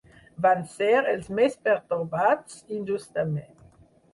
Van 0.45 0.63
ser 0.69 0.87
els 1.11 1.29
més 1.41 1.59
pertorbats, 1.67 2.59
i 2.65 2.75
injustament. 2.81 3.57